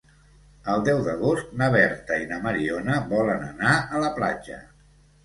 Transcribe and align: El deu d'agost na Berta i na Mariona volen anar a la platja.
El 0.75 0.79
deu 0.85 1.01
d'agost 1.07 1.51
na 1.59 1.67
Berta 1.75 2.17
i 2.21 2.25
na 2.31 2.39
Mariona 2.45 2.97
volen 3.13 3.45
anar 3.49 3.75
a 3.99 4.03
la 4.05 4.11
platja. 4.17 4.59